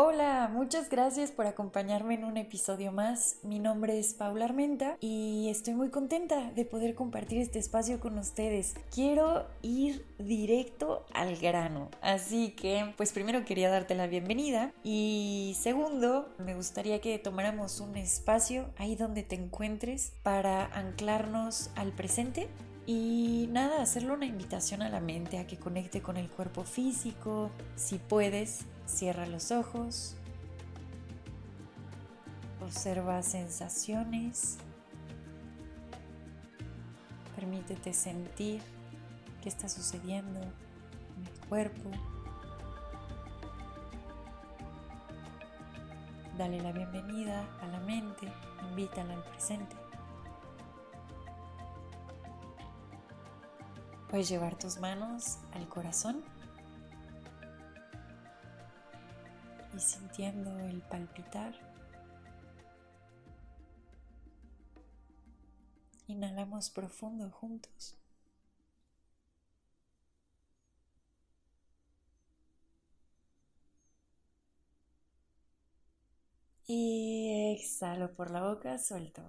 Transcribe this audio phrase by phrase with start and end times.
[0.00, 3.38] Hola, muchas gracias por acompañarme en un episodio más.
[3.42, 8.16] Mi nombre es Paula Armenta y estoy muy contenta de poder compartir este espacio con
[8.16, 8.76] ustedes.
[8.94, 16.28] Quiero ir directo al grano, así que pues primero quería darte la bienvenida y segundo
[16.38, 22.46] me gustaría que tomáramos un espacio ahí donde te encuentres para anclarnos al presente
[22.90, 27.50] y nada, hacerle una invitación a la mente a que conecte con el cuerpo físico.
[27.76, 30.16] Si puedes, cierra los ojos.
[32.62, 34.56] Observa sensaciones.
[37.36, 38.62] Permítete sentir
[39.42, 41.90] qué está sucediendo en el cuerpo.
[46.38, 48.32] Dale la bienvenida a la mente,
[48.70, 49.76] invítala al presente.
[54.10, 56.24] Puedes llevar tus manos al corazón
[59.76, 61.54] y sintiendo el palpitar.
[66.06, 67.98] Inhalamos profundo juntos.
[76.66, 79.22] Y exhalo por la boca, suelto.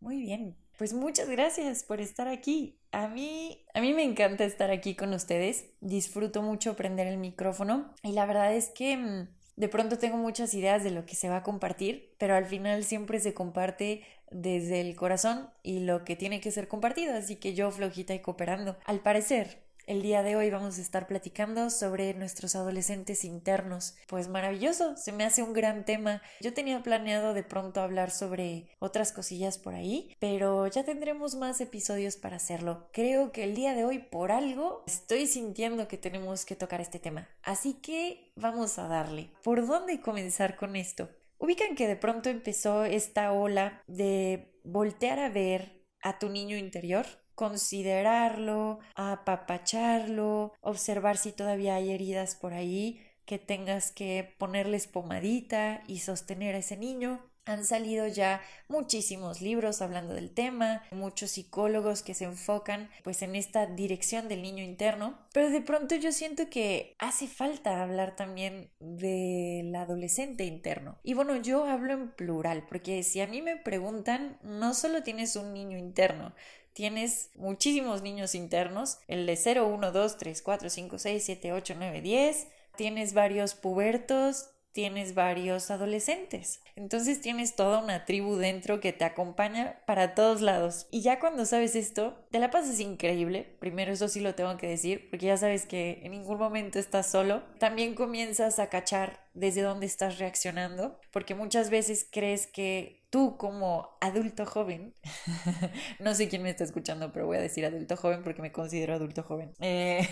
[0.00, 2.78] Muy bien, pues muchas gracias por estar aquí.
[2.90, 5.66] A mí, a mí me encanta estar aquí con ustedes.
[5.80, 10.54] Disfruto mucho prender el micrófono y la verdad es que mm, de pronto tengo muchas
[10.54, 14.80] ideas de lo que se va a compartir, pero al final siempre se comparte desde
[14.80, 18.78] el corazón y lo que tiene que ser compartido, así que yo flojita y cooperando.
[18.86, 23.96] Al parecer, el día de hoy vamos a estar platicando sobre nuestros adolescentes internos.
[24.06, 26.22] Pues maravilloso, se me hace un gran tema.
[26.40, 31.60] Yo tenía planeado de pronto hablar sobre otras cosillas por ahí, pero ya tendremos más
[31.60, 32.88] episodios para hacerlo.
[32.92, 37.00] Creo que el día de hoy por algo estoy sintiendo que tenemos que tocar este
[37.00, 37.28] tema.
[37.42, 39.32] Así que vamos a darle.
[39.42, 41.08] ¿Por dónde comenzar con esto?
[41.36, 47.06] Ubican que de pronto empezó esta ola de voltear a ver a tu niño interior
[47.40, 56.00] considerarlo, apapacharlo, observar si todavía hay heridas por ahí, que tengas que ponerles pomadita y
[56.00, 57.24] sostener a ese niño.
[57.46, 63.34] Han salido ya muchísimos libros hablando del tema, muchos psicólogos que se enfocan pues en
[63.34, 68.70] esta dirección del niño interno, pero de pronto yo siento que hace falta hablar también
[68.78, 70.98] del adolescente interno.
[71.02, 75.34] Y bueno, yo hablo en plural, porque si a mí me preguntan, no solo tienes
[75.36, 76.34] un niño interno,
[76.80, 81.74] tienes muchísimos niños internos, el de 0, 1, 2, 3, 4, 5, 6, 7, 8,
[81.76, 86.62] 9, 10, tienes varios pubertos, tienes varios adolescentes.
[86.76, 90.86] Entonces tienes toda una tribu dentro que te acompaña para todos lados.
[90.90, 93.58] Y ya cuando sabes esto, te la pasas increíble.
[93.60, 97.10] Primero eso sí lo tengo que decir, porque ya sabes que en ningún momento estás
[97.10, 97.42] solo.
[97.58, 103.88] También comienzas a cachar desde dónde estás reaccionando, porque muchas veces crees que tú como
[104.00, 104.94] adulto joven,
[105.98, 108.94] no sé quién me está escuchando, pero voy a decir adulto joven porque me considero
[108.94, 109.52] adulto joven.
[109.60, 110.06] Eh,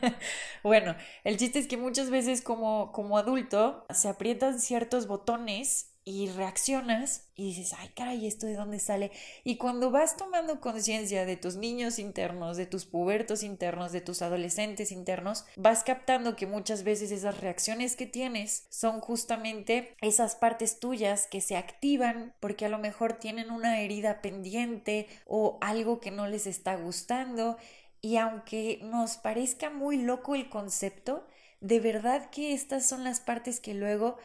[0.64, 6.28] bueno, el chiste es que muchas veces como, como adulto se aprietan ciertos botones y
[6.30, 9.12] reaccionas y dices, ay caray, ¿esto de dónde sale?
[9.44, 14.20] Y cuando vas tomando conciencia de tus niños internos, de tus pubertos internos, de tus
[14.20, 20.80] adolescentes internos, vas captando que muchas veces esas reacciones que tienes son justamente esas partes
[20.80, 26.10] tuyas que se activan porque a lo mejor tienen una herida pendiente o algo que
[26.10, 27.56] no les está gustando.
[28.00, 31.24] Y aunque nos parezca muy loco el concepto,
[31.60, 34.16] de verdad que estas son las partes que luego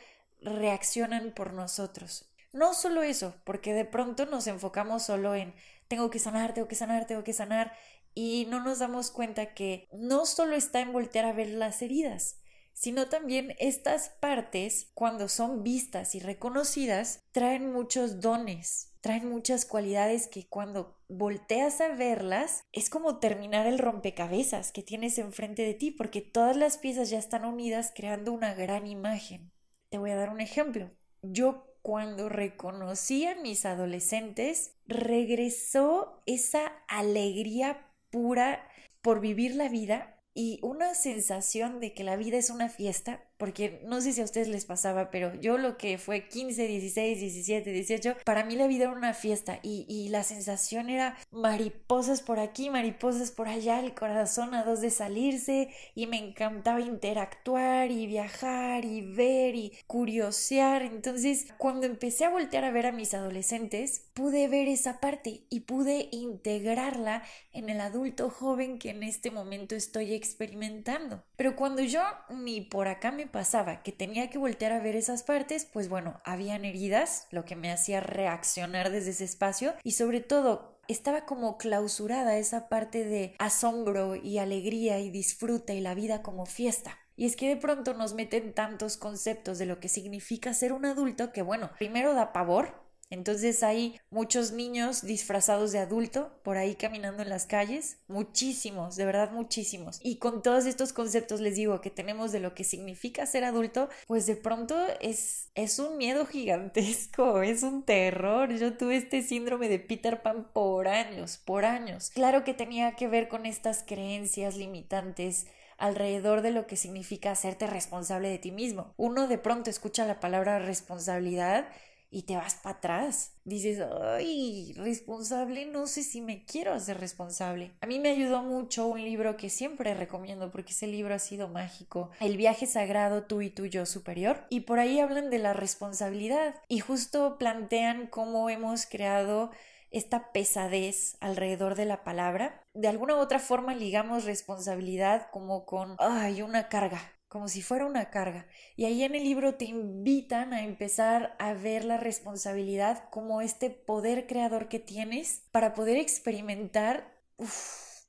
[0.42, 2.30] reaccionan por nosotros.
[2.54, 5.54] No solo eso, porque de pronto nos enfocamos solo en
[5.88, 7.74] tengo que sanar, tengo que sanar, tengo que sanar
[8.13, 12.39] y no nos damos cuenta que no solo está en voltear a ver las heridas,
[12.74, 20.28] sino también estas partes, cuando son vistas y reconocidas, traen muchos dones, traen muchas cualidades
[20.28, 25.92] que cuando volteas a verlas es como terminar el rompecabezas que tienes enfrente de ti,
[25.92, 29.51] porque todas las piezas ya están unidas creando una gran imagen.
[29.89, 30.92] Te voy a dar un ejemplo.
[31.22, 38.68] Yo cuando reconocí a mis adolescentes, regresó esa alegría pura
[39.01, 43.81] por vivir la vida y una sensación de que la vida es una fiesta porque
[43.86, 47.72] no sé si a ustedes les pasaba, pero yo lo que fue 15, 16, 17,
[47.72, 52.39] 18, para mí la vida era una fiesta y, y la sensación era mariposas por
[52.39, 58.07] aquí, mariposas por allá, el corazón a dos de salirse y me encantaba interactuar y
[58.07, 60.81] viajar y ver y curiosear.
[60.81, 65.62] Entonces, cuando empecé a voltear a ver a mis adolescentes, pude ver esa parte y
[65.62, 67.24] pude integrarla
[67.54, 71.24] en el adulto joven que en este momento estoy experimentando.
[71.36, 75.24] Pero cuando yo ni por acá me pasaba que tenía que voltear a ver esas
[75.24, 80.21] partes, pues bueno, habían heridas, lo que me hacía reaccionar desde ese espacio y sobre
[80.21, 86.21] todo estaba como clausurada esa parte de asombro y alegría y disfruta y la vida
[86.21, 86.97] como fiesta.
[87.15, 90.85] Y es que de pronto nos meten tantos conceptos de lo que significa ser un
[90.85, 96.75] adulto que bueno, primero da pavor, entonces hay muchos niños disfrazados de adulto por ahí
[96.75, 100.00] caminando en las calles, muchísimos, de verdad muchísimos.
[100.04, 103.89] Y con todos estos conceptos les digo que tenemos de lo que significa ser adulto,
[104.07, 108.54] pues de pronto es, es un miedo gigantesco, es un terror.
[108.54, 112.10] Yo tuve este síndrome de Peter Pan por años, por años.
[112.10, 117.68] Claro que tenía que ver con estas creencias limitantes alrededor de lo que significa hacerte
[117.68, 118.94] responsable de ti mismo.
[118.98, 121.68] Uno de pronto escucha la palabra responsabilidad
[122.09, 123.33] y te vas para atrás.
[123.44, 123.83] Dices,
[124.13, 127.74] ay, responsable, no sé si me quiero hacer responsable.
[127.81, 131.48] A mí me ayudó mucho un libro que siempre recomiendo porque ese libro ha sido
[131.48, 134.45] mágico, El viaje sagrado tú y tu yo superior.
[134.50, 139.51] Y por ahí hablan de la responsabilidad y justo plantean cómo hemos creado
[139.92, 142.62] esta pesadez alrededor de la palabra.
[142.74, 147.85] De alguna u otra forma ligamos responsabilidad como con, ay, una carga, como si fuera
[147.85, 148.47] una carga.
[148.75, 153.69] Y ahí en el libro te invitan a empezar a ver la responsabilidad como este
[153.69, 157.13] poder creador que tienes para poder experimentar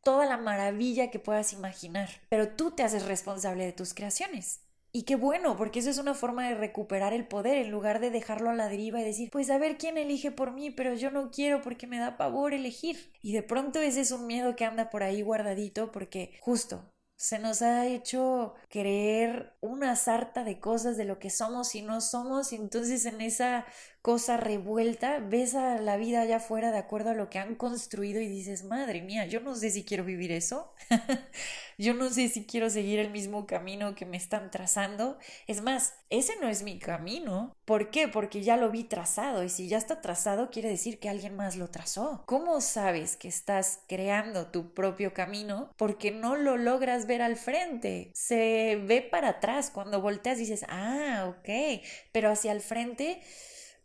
[0.03, 2.09] toda la maravilla que puedas imaginar.
[2.29, 4.61] Pero tú te haces responsable de tus creaciones.
[4.91, 8.11] Y qué bueno, porque eso es una forma de recuperar el poder en lugar de
[8.11, 11.11] dejarlo a la deriva y decir, pues a ver quién elige por mí, pero yo
[11.11, 13.12] no quiero porque me da pavor elegir.
[13.20, 17.38] Y de pronto ese es un miedo que anda por ahí guardadito porque justo se
[17.41, 22.53] nos ha hecho creer una sarta de cosas de lo que somos y no somos,
[22.53, 23.67] y entonces en esa
[24.08, 28.22] cosa revuelta ves a la vida allá afuera de acuerdo a lo que han construido
[28.22, 30.72] y dices, madre mía, yo no sé si quiero vivir eso,
[31.76, 35.19] yo no sé si quiero seguir el mismo camino que me están trazando.
[35.46, 37.55] Es más, ese no es mi camino.
[37.66, 38.08] ¿Por qué?
[38.08, 41.56] Porque ya lo vi trazado y si ya está trazado quiere decir que alguien más
[41.56, 42.22] lo trazó.
[42.25, 45.70] ¿Cómo sabes que estás creando tu propio camino?
[45.76, 48.10] Porque no lo logras ver al frente.
[48.14, 49.70] Se ve para atrás.
[49.70, 53.20] Cuando volteas dices, ah, ok, pero hacia el frente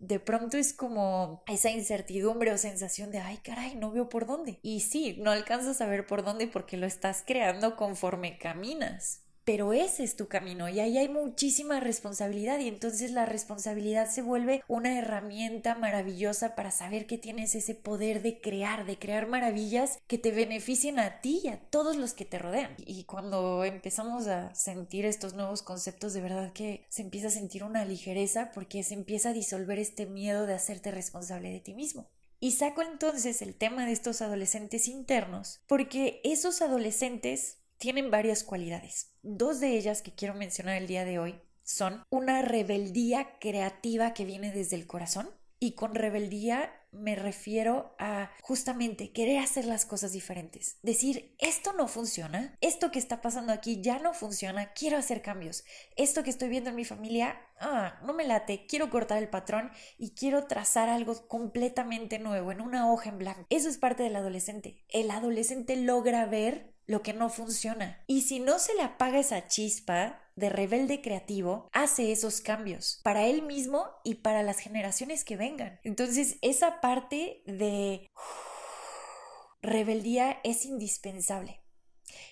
[0.07, 4.59] de pronto es como esa incertidumbre o sensación de, ay caray, no veo por dónde.
[4.61, 9.74] Y sí, no alcanzas a ver por dónde porque lo estás creando conforme caminas pero
[9.74, 14.63] ese es tu camino y ahí hay muchísima responsabilidad y entonces la responsabilidad se vuelve
[14.68, 20.18] una herramienta maravillosa para saber que tienes ese poder de crear, de crear maravillas que
[20.18, 22.75] te beneficien a ti y a todos los que te rodean.
[22.78, 27.64] Y cuando empezamos a sentir estos nuevos conceptos, de verdad que se empieza a sentir
[27.64, 32.09] una ligereza porque se empieza a disolver este miedo de hacerte responsable de ti mismo.
[32.40, 39.13] Y saco entonces el tema de estos adolescentes internos porque esos adolescentes tienen varias cualidades.
[39.21, 44.25] Dos de ellas que quiero mencionar el día de hoy son una rebeldía creativa que
[44.25, 50.11] viene desde el corazón y con rebeldía me refiero a justamente querer hacer las cosas
[50.11, 50.77] diferentes.
[50.83, 55.63] Decir, esto no funciona, esto que está pasando aquí ya no funciona, quiero hacer cambios.
[55.95, 59.71] Esto que estoy viendo en mi familia, ah, no me late, quiero cortar el patrón
[59.97, 63.45] y quiero trazar algo completamente nuevo en una hoja en blanco.
[63.49, 64.83] Eso es parte del adolescente.
[64.89, 68.04] El adolescente logra ver lo que no funciona.
[68.07, 73.25] Y si no se le apaga esa chispa de rebelde creativo, hace esos cambios para
[73.25, 75.80] él mismo y para las generaciones que vengan.
[75.83, 78.09] Entonces, esa parte de
[79.61, 81.63] rebeldía es indispensable.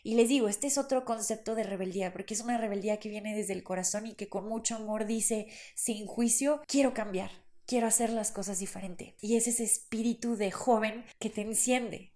[0.03, 3.35] Y les digo, este es otro concepto de rebeldía, porque es una rebeldía que viene
[3.35, 7.31] desde el corazón y que con mucho amor dice, sin juicio, quiero cambiar,
[7.65, 9.15] quiero hacer las cosas diferente.
[9.21, 12.10] Y es ese espíritu de joven que te enciende,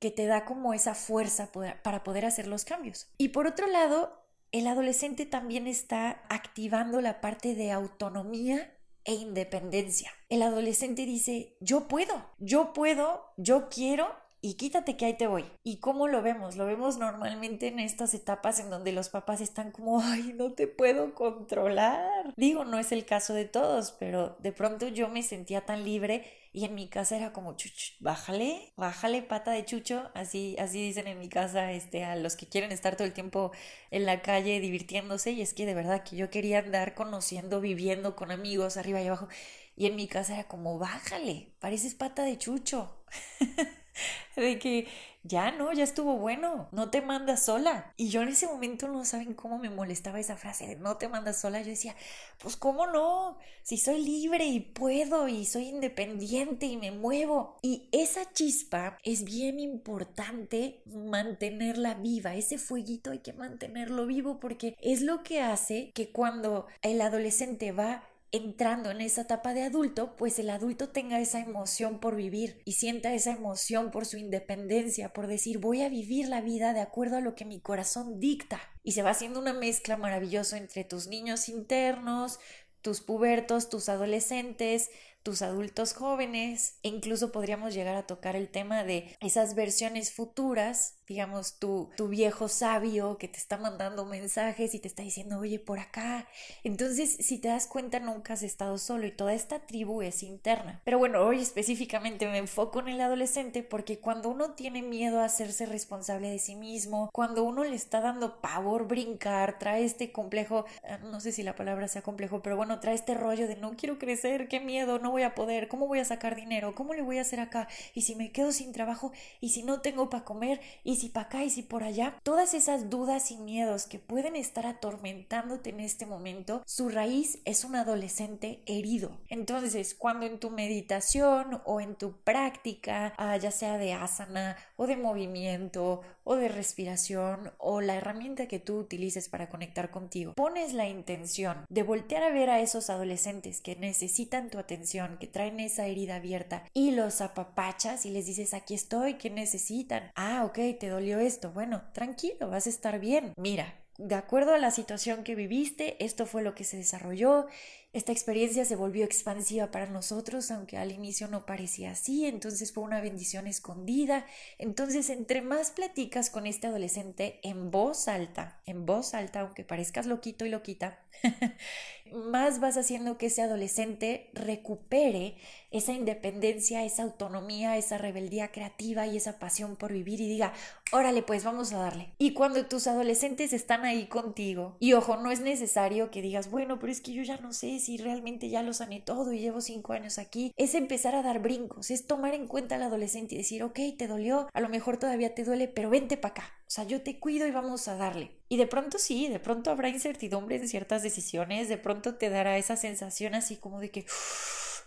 [0.00, 1.50] que te da como esa fuerza
[1.82, 3.08] para poder hacer los cambios.
[3.18, 10.10] Y por otro lado, el adolescente también está activando la parte de autonomía e independencia.
[10.28, 14.08] El adolescente dice, yo puedo, yo puedo, yo quiero
[14.42, 15.44] y quítate que ahí te voy.
[15.62, 16.56] ¿Y cómo lo vemos?
[16.56, 20.66] Lo vemos normalmente en estas etapas en donde los papás están como, ay, no te
[20.66, 22.32] puedo controlar.
[22.36, 26.24] Digo, no es el caso de todos, pero de pronto yo me sentía tan libre
[26.52, 31.06] y en mi casa era como, chuch, bájale, bájale pata de chucho, así, así dicen
[31.06, 33.52] en mi casa, este, a los que quieren estar todo el tiempo
[33.90, 38.16] en la calle divirtiéndose, y es que de verdad que yo quería andar conociendo, viviendo
[38.16, 39.28] con amigos arriba y abajo,
[39.76, 42.96] y en mi casa era como, bájale, pareces pata de chucho.
[44.36, 44.88] de que
[45.22, 47.92] ya no, ya estuvo bueno, no te mandas sola.
[47.96, 51.08] Y yo en ese momento no saben cómo me molestaba esa frase de no te
[51.08, 51.60] mandas sola.
[51.60, 51.94] Yo decía,
[52.38, 57.56] pues cómo no, si soy libre y puedo y soy independiente y me muevo.
[57.62, 64.76] Y esa chispa es bien importante mantenerla viva, ese fueguito hay que mantenerlo vivo porque
[64.80, 70.14] es lo que hace que cuando el adolescente va entrando en esa etapa de adulto,
[70.16, 75.12] pues el adulto tenga esa emoción por vivir y sienta esa emoción por su independencia,
[75.12, 78.60] por decir voy a vivir la vida de acuerdo a lo que mi corazón dicta.
[78.82, 82.38] Y se va haciendo una mezcla maravillosa entre tus niños internos,
[82.82, 84.90] tus pubertos, tus adolescentes,
[85.22, 91.00] tus adultos jóvenes e incluso podríamos llegar a tocar el tema de esas versiones futuras
[91.10, 95.58] digamos, tu, tu viejo sabio que te está mandando mensajes y te está diciendo, oye,
[95.58, 96.28] por acá.
[96.62, 100.80] Entonces, si te das cuenta, nunca has estado solo y toda esta tribu es interna.
[100.84, 105.24] Pero bueno, hoy específicamente me enfoco en el adolescente porque cuando uno tiene miedo a
[105.24, 110.64] hacerse responsable de sí mismo, cuando uno le está dando pavor brincar, trae este complejo,
[110.84, 113.72] ah, no sé si la palabra sea complejo, pero bueno, trae este rollo de no
[113.76, 116.74] quiero crecer, qué miedo, no voy a poder, ¿cómo voy a sacar dinero?
[116.74, 117.68] ¿Cómo le voy a hacer acá?
[117.94, 121.26] Y si me quedo sin trabajo, y si no tengo para comer, y si para
[121.26, 125.80] acá y si por allá, todas esas dudas y miedos que pueden estar atormentándote en
[125.80, 129.18] este momento, su raíz es un adolescente herido.
[129.28, 134.86] Entonces, cuando en tu meditación o en tu práctica, ah, ya sea de asana o
[134.86, 140.74] de movimiento o de respiración o la herramienta que tú utilices para conectar contigo, pones
[140.74, 145.58] la intención de voltear a ver a esos adolescentes que necesitan tu atención, que traen
[145.58, 150.12] esa herida abierta y los apapachas y les dices aquí estoy, ¿qué necesitan?
[150.14, 151.50] Ah, ok, te dolió esto.
[151.50, 153.32] Bueno, tranquilo, vas a estar bien.
[153.36, 157.48] Mira, de acuerdo a la situación que viviste, esto fue lo que se desarrolló.
[157.92, 162.84] Esta experiencia se volvió expansiva para nosotros, aunque al inicio no parecía así, entonces fue
[162.84, 164.26] una bendición escondida.
[164.58, 170.06] Entonces, entre más platicas con este adolescente en voz alta, en voz alta, aunque parezcas
[170.06, 171.00] loquito y loquita,
[172.12, 175.36] más vas haciendo que ese adolescente recupere
[175.70, 180.52] esa independencia, esa autonomía, esa rebeldía creativa y esa pasión por vivir y diga,
[180.92, 182.14] órale, pues vamos a darle.
[182.18, 186.78] Y cuando tus adolescentes están ahí contigo, y ojo, no es necesario que digas, bueno,
[186.78, 189.60] pero es que yo ya no sé si realmente ya lo sané todo y llevo
[189.60, 193.38] cinco años aquí, es empezar a dar brincos, es tomar en cuenta al adolescente y
[193.38, 196.54] decir, ok, te dolió, a lo mejor todavía te duele, pero vente para acá.
[196.60, 198.36] O sea, yo te cuido y vamos a darle.
[198.48, 202.58] Y de pronto sí, de pronto habrá incertidumbre en ciertas decisiones, de pronto te dará
[202.58, 204.06] esa sensación así como de que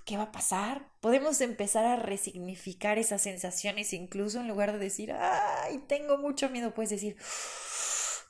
[0.05, 0.89] ¿qué va a pasar?
[0.99, 6.73] Podemos empezar a resignificar esas sensaciones, incluso en lugar de decir, ay, tengo mucho miedo,
[6.73, 7.15] puedes decir,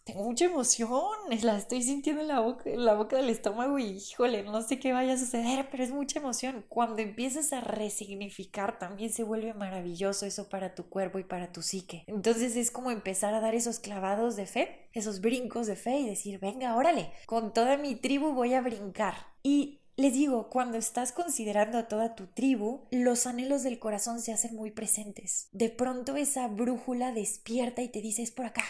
[0.04, 1.08] tengo mucha emoción,
[1.44, 4.80] la estoy sintiendo en la boca, en la boca del estómago y híjole, no sé
[4.80, 6.66] qué vaya a suceder, pero es mucha emoción.
[6.68, 11.62] Cuando empiezas a resignificar, también se vuelve maravilloso eso para tu cuerpo y para tu
[11.62, 12.04] psique.
[12.08, 16.08] Entonces es como empezar a dar esos clavados de fe, esos brincos de fe y
[16.08, 19.16] decir, venga, órale, con toda mi tribu voy a brincar.
[19.42, 24.34] Y les digo, cuando estás considerando a toda tu tribu, los anhelos del corazón se
[24.34, 25.48] hacen muy presentes.
[25.52, 28.64] De pronto esa brújula despierta y te dice es por acá,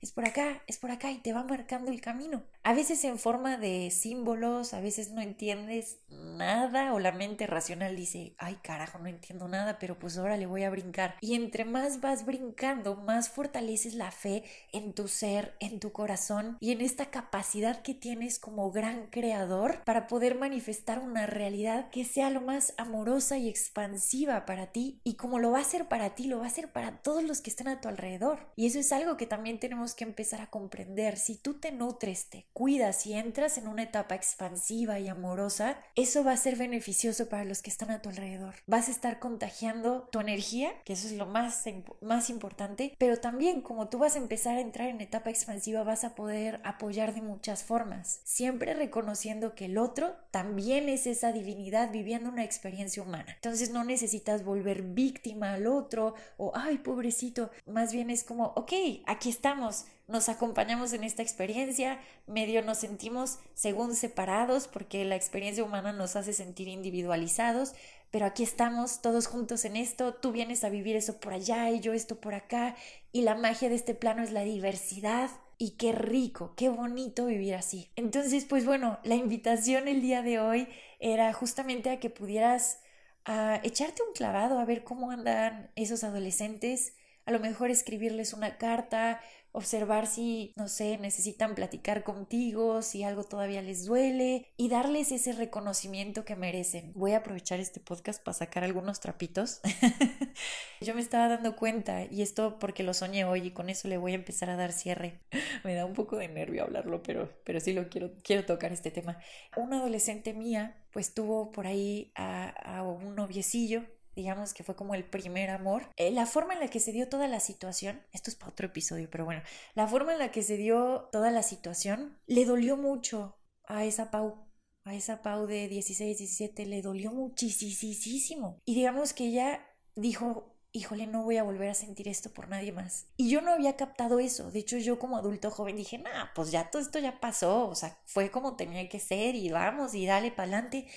[0.00, 2.44] es por acá, es por acá y te va marcando el camino.
[2.68, 7.96] A veces en forma de símbolos, a veces no entiendes nada o la mente racional
[7.96, 11.14] dice, ay carajo, no entiendo nada, pero pues ahora le voy a brincar.
[11.22, 16.58] Y entre más vas brincando, más fortaleces la fe en tu ser, en tu corazón
[16.60, 22.04] y en esta capacidad que tienes como gran creador para poder manifestar una realidad que
[22.04, 25.00] sea lo más amorosa y expansiva para ti.
[25.04, 27.40] Y como lo va a ser para ti, lo va a ser para todos los
[27.40, 28.52] que están a tu alrededor.
[28.56, 31.16] Y eso es algo que también tenemos que empezar a comprender.
[31.16, 36.24] Si tú te nutres, te cuidas y entras en una etapa expansiva y amorosa, eso
[36.24, 38.56] va a ser beneficioso para los que están a tu alrededor.
[38.66, 41.62] Vas a estar contagiando tu energía, que eso es lo más,
[42.00, 46.02] más importante, pero también como tú vas a empezar a entrar en etapa expansiva, vas
[46.02, 51.92] a poder apoyar de muchas formas, siempre reconociendo que el otro también es esa divinidad
[51.92, 53.34] viviendo una experiencia humana.
[53.36, 58.72] Entonces no necesitas volver víctima al otro o, ay, pobrecito, más bien es como, ok,
[59.06, 65.62] aquí estamos nos acompañamos en esta experiencia, medio nos sentimos según separados porque la experiencia
[65.62, 67.74] humana nos hace sentir individualizados,
[68.10, 71.80] pero aquí estamos todos juntos en esto, tú vienes a vivir eso por allá y
[71.80, 72.74] yo esto por acá,
[73.12, 75.30] y la magia de este plano es la diversidad.
[75.60, 77.90] Y qué rico, qué bonito vivir así.
[77.96, 80.68] Entonces, pues bueno, la invitación el día de hoy
[81.00, 82.78] era justamente a que pudieras
[83.24, 86.94] a echarte un clavado a ver cómo andan esos adolescentes,
[87.26, 89.20] a lo mejor escribirles una carta,
[89.52, 95.32] observar si, no sé, necesitan platicar contigo, si algo todavía les duele y darles ese
[95.32, 96.92] reconocimiento que merecen.
[96.94, 99.60] Voy a aprovechar este podcast para sacar algunos trapitos.
[100.80, 103.98] Yo me estaba dando cuenta y esto porque lo soñé hoy y con eso le
[103.98, 105.20] voy a empezar a dar cierre.
[105.64, 108.90] me da un poco de nervio hablarlo, pero, pero sí lo quiero, quiero tocar este
[108.90, 109.18] tema.
[109.56, 113.84] Una adolescente mía pues tuvo por ahí a, a un noviecillo
[114.18, 115.90] digamos que fue como el primer amor.
[115.96, 118.66] Eh, la forma en la que se dio toda la situación, esto es para otro
[118.66, 119.42] episodio, pero bueno,
[119.74, 124.10] la forma en la que se dio toda la situación le dolió mucho a esa
[124.10, 124.48] Pau.
[124.84, 128.60] A esa Pau de 16, 17 le dolió muchísimo.
[128.64, 132.72] Y digamos que ella dijo, híjole, no voy a volver a sentir esto por nadie
[132.72, 133.06] más.
[133.16, 134.50] Y yo no había captado eso.
[134.50, 137.68] De hecho, yo como adulto joven dije, nah, pues ya todo esto ya pasó.
[137.68, 140.88] O sea, fue como tenía que ser y vamos y dale para adelante.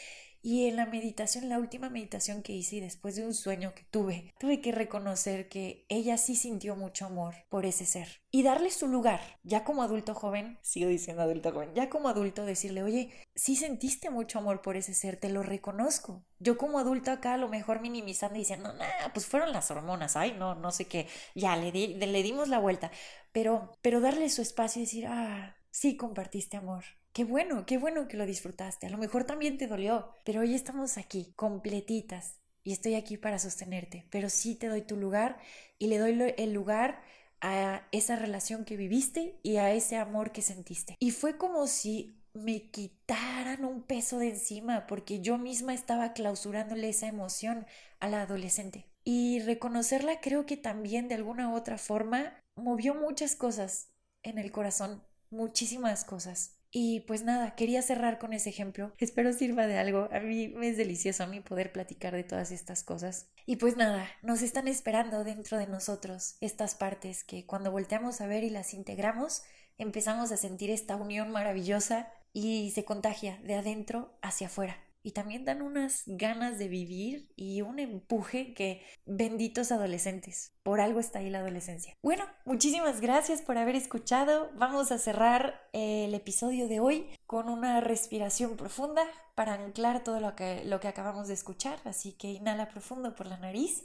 [0.43, 4.33] Y en la meditación, la última meditación que hice después de un sueño que tuve,
[4.39, 8.87] tuve que reconocer que ella sí sintió mucho amor por ese ser y darle su
[8.87, 9.21] lugar.
[9.43, 14.09] Ya como adulto joven, sigo diciendo adulto joven, ya como adulto decirle, oye, sí sentiste
[14.09, 16.23] mucho amor por ese ser, te lo reconozco.
[16.39, 20.15] Yo como adulto acá a lo mejor minimizando y diciendo, nah, pues fueron las hormonas,
[20.15, 22.91] ay, no, no sé qué, ya le, le dimos la vuelta.
[23.31, 26.83] Pero, pero darle su espacio y decir, ah, sí compartiste amor,
[27.13, 28.87] Qué bueno, qué bueno que lo disfrutaste.
[28.87, 33.39] A lo mejor también te dolió, pero hoy estamos aquí, completitas, y estoy aquí para
[33.39, 34.07] sostenerte.
[34.11, 35.39] Pero sí te doy tu lugar
[35.77, 37.01] y le doy el lugar
[37.41, 40.95] a esa relación que viviste y a ese amor que sentiste.
[40.99, 46.89] Y fue como si me quitaran un peso de encima porque yo misma estaba clausurándole
[46.89, 47.65] esa emoción
[47.99, 48.87] a la adolescente.
[49.03, 53.89] Y reconocerla creo que también de alguna u otra forma movió muchas cosas
[54.23, 56.60] en el corazón, muchísimas cosas.
[56.71, 58.93] Y pues nada, quería cerrar con ese ejemplo.
[58.97, 60.07] Espero sirva de algo.
[60.11, 63.27] A mí me es delicioso a mí poder platicar de todas estas cosas.
[63.45, 68.27] Y pues nada, nos están esperando dentro de nosotros estas partes que cuando volteamos a
[68.27, 69.43] ver y las integramos,
[69.77, 75.45] empezamos a sentir esta unión maravillosa y se contagia de adentro hacia afuera y también
[75.45, 80.53] dan unas ganas de vivir y un empuje que benditos adolescentes.
[80.63, 81.95] Por algo está ahí la adolescencia.
[82.03, 84.51] Bueno, muchísimas gracias por haber escuchado.
[84.55, 89.03] Vamos a cerrar el episodio de hoy con una respiración profunda
[89.35, 91.79] para anclar todo lo que, lo que acabamos de escuchar.
[91.85, 93.83] Así que inhala profundo por la nariz.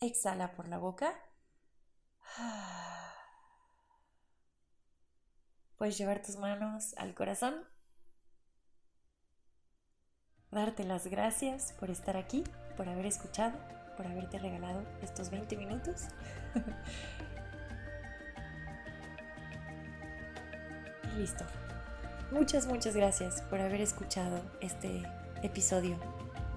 [0.00, 1.14] Exhala por la boca.
[5.76, 7.54] Puedes llevar tus manos al corazón,
[10.50, 12.44] darte las gracias por estar aquí,
[12.76, 13.58] por haber escuchado,
[13.96, 16.02] por haberte regalado estos 20 minutos.
[21.12, 21.44] y listo.
[22.30, 25.02] Muchas, muchas gracias por haber escuchado este
[25.42, 25.98] episodio.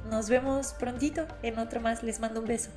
[0.10, 2.04] Nos vemos prontito en otro más.
[2.04, 2.72] Les mando un beso.